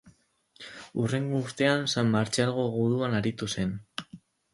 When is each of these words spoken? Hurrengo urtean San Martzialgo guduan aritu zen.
Hurrengo 1.01 1.41
urtean 1.47 1.85
San 1.95 2.09
Martzialgo 2.13 2.65
guduan 2.77 3.15
aritu 3.21 3.51
zen. 3.59 3.75